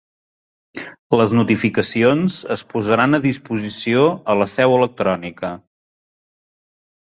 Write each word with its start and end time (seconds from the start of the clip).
Les 1.19 1.35
notificacions 1.39 2.39
es 2.57 2.63
posaran 2.73 3.19
a 3.19 3.21
disposició 3.27 4.09
a 4.35 4.39
la 4.41 4.49
Seu 4.57 4.77
electrònica. 4.81 5.55